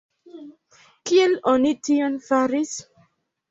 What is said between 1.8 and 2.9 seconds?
tion faris?